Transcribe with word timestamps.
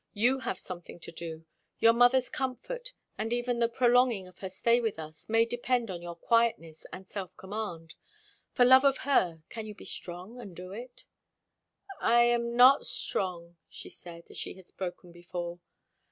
You 0.15 0.39
have 0.39 0.57
something 0.57 0.99
to 1.01 1.11
do. 1.11 1.45
Your 1.77 1.93
mother's 1.93 2.27
comfort, 2.27 2.91
and 3.19 3.31
even 3.31 3.59
the 3.59 3.69
prolonging 3.69 4.27
of 4.27 4.39
her 4.39 4.49
stay 4.49 4.81
with 4.81 4.97
us, 4.97 5.29
may 5.29 5.45
depend 5.45 5.91
on 5.91 6.01
your 6.01 6.15
quietness 6.15 6.87
and 6.91 7.07
self 7.07 7.37
command. 7.37 7.93
For 8.51 8.65
love 8.65 8.83
of 8.83 8.97
her, 9.05 9.43
can 9.49 9.67
you 9.67 9.75
be 9.75 9.85
strong 9.85 10.39
and 10.39 10.55
do 10.55 10.71
it?" 10.71 11.03
"I 11.99 12.23
am 12.23 12.55
not 12.55 12.87
strong" 12.87 13.57
said 13.69 14.11
Rotha, 14.23 14.31
as 14.31 14.37
she 14.39 14.55
had 14.55 14.65
spoken 14.67 15.11
before. 15.11 15.59